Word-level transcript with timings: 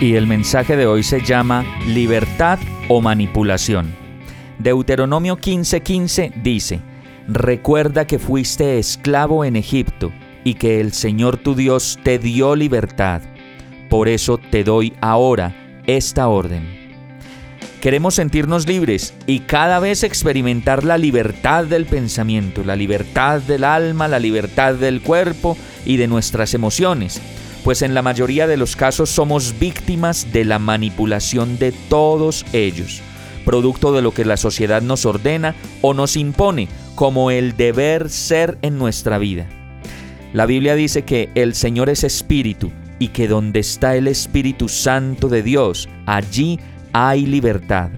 Y 0.00 0.14
el 0.14 0.28
mensaje 0.28 0.76
de 0.76 0.86
hoy 0.86 1.02
se 1.02 1.22
llama 1.22 1.64
Libertad 1.88 2.60
o 2.86 3.00
Manipulación. 3.00 3.92
Deuteronomio 4.60 5.36
15:15 5.38 6.32
dice, 6.40 6.80
Recuerda 7.26 8.06
que 8.06 8.20
fuiste 8.20 8.78
esclavo 8.78 9.44
en 9.44 9.56
Egipto 9.56 10.12
y 10.44 10.54
que 10.54 10.80
el 10.80 10.92
Señor 10.92 11.36
tu 11.36 11.56
Dios 11.56 11.98
te 12.04 12.20
dio 12.20 12.54
libertad. 12.54 13.22
Por 13.90 14.06
eso 14.06 14.38
te 14.38 14.62
doy 14.62 14.94
ahora 15.00 15.82
esta 15.86 16.28
orden. 16.28 16.62
Queremos 17.80 18.14
sentirnos 18.14 18.68
libres 18.68 19.14
y 19.26 19.40
cada 19.40 19.80
vez 19.80 20.04
experimentar 20.04 20.84
la 20.84 20.96
libertad 20.96 21.64
del 21.64 21.86
pensamiento, 21.86 22.62
la 22.62 22.76
libertad 22.76 23.40
del 23.40 23.64
alma, 23.64 24.06
la 24.06 24.20
libertad 24.20 24.74
del 24.74 25.02
cuerpo 25.02 25.56
y 25.84 25.96
de 25.96 26.06
nuestras 26.06 26.54
emociones, 26.54 27.20
pues 27.68 27.82
en 27.82 27.92
la 27.92 28.00
mayoría 28.00 28.46
de 28.46 28.56
los 28.56 28.76
casos 28.76 29.10
somos 29.10 29.58
víctimas 29.58 30.32
de 30.32 30.46
la 30.46 30.58
manipulación 30.58 31.58
de 31.58 31.72
todos 31.90 32.46
ellos, 32.54 33.02
producto 33.44 33.92
de 33.92 34.00
lo 34.00 34.14
que 34.14 34.24
la 34.24 34.38
sociedad 34.38 34.80
nos 34.80 35.04
ordena 35.04 35.54
o 35.82 35.92
nos 35.92 36.16
impone 36.16 36.68
como 36.94 37.30
el 37.30 37.58
deber 37.58 38.08
ser 38.08 38.56
en 38.62 38.78
nuestra 38.78 39.18
vida. 39.18 39.46
La 40.32 40.46
Biblia 40.46 40.76
dice 40.76 41.02
que 41.02 41.28
el 41.34 41.54
Señor 41.54 41.90
es 41.90 42.04
espíritu 42.04 42.72
y 42.98 43.08
que 43.08 43.28
donde 43.28 43.60
está 43.60 43.96
el 43.96 44.08
Espíritu 44.08 44.70
Santo 44.70 45.28
de 45.28 45.42
Dios, 45.42 45.90
allí 46.06 46.58
hay 46.94 47.26
libertad. 47.26 47.90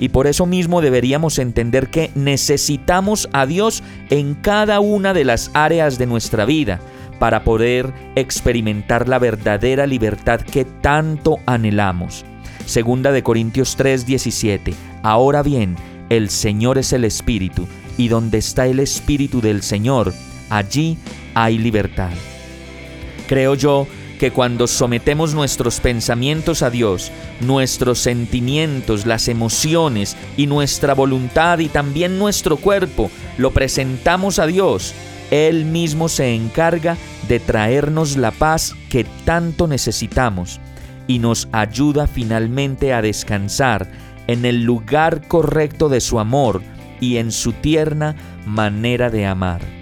Y 0.00 0.08
por 0.08 0.26
eso 0.26 0.46
mismo 0.46 0.80
deberíamos 0.80 1.38
entender 1.38 1.90
que 1.90 2.10
necesitamos 2.16 3.28
a 3.32 3.46
Dios 3.46 3.84
en 4.10 4.34
cada 4.34 4.80
una 4.80 5.14
de 5.14 5.24
las 5.24 5.52
áreas 5.54 5.96
de 5.96 6.06
nuestra 6.06 6.44
vida 6.44 6.80
para 7.22 7.44
poder 7.44 7.94
experimentar 8.16 9.08
la 9.08 9.20
verdadera 9.20 9.86
libertad 9.86 10.40
que 10.40 10.64
tanto 10.64 11.38
anhelamos. 11.46 12.24
Segunda 12.66 13.12
de 13.12 13.22
Corintios 13.22 13.76
3:17. 13.78 14.74
Ahora 15.04 15.44
bien, 15.44 15.76
el 16.08 16.30
Señor 16.30 16.78
es 16.78 16.92
el 16.92 17.04
Espíritu 17.04 17.68
y 17.96 18.08
donde 18.08 18.38
está 18.38 18.66
el 18.66 18.80
Espíritu 18.80 19.40
del 19.40 19.62
Señor, 19.62 20.12
allí 20.50 20.98
hay 21.32 21.58
libertad. 21.58 22.10
Creo 23.28 23.54
yo 23.54 23.86
que 24.22 24.30
cuando 24.30 24.68
sometemos 24.68 25.34
nuestros 25.34 25.80
pensamientos 25.80 26.62
a 26.62 26.70
Dios, 26.70 27.10
nuestros 27.40 27.98
sentimientos, 27.98 29.04
las 29.04 29.26
emociones 29.26 30.16
y 30.36 30.46
nuestra 30.46 30.94
voluntad 30.94 31.58
y 31.58 31.68
también 31.68 32.20
nuestro 32.20 32.56
cuerpo, 32.56 33.10
lo 33.36 33.50
presentamos 33.50 34.38
a 34.38 34.46
Dios, 34.46 34.94
Él 35.32 35.64
mismo 35.64 36.08
se 36.08 36.36
encarga 36.36 36.96
de 37.26 37.40
traernos 37.40 38.16
la 38.16 38.30
paz 38.30 38.76
que 38.90 39.02
tanto 39.24 39.66
necesitamos 39.66 40.60
y 41.08 41.18
nos 41.18 41.48
ayuda 41.50 42.06
finalmente 42.06 42.94
a 42.94 43.02
descansar 43.02 43.90
en 44.28 44.44
el 44.44 44.62
lugar 44.62 45.26
correcto 45.26 45.88
de 45.88 46.00
su 46.00 46.20
amor 46.20 46.62
y 47.00 47.16
en 47.16 47.32
su 47.32 47.54
tierna 47.54 48.14
manera 48.46 49.10
de 49.10 49.26
amar. 49.26 49.81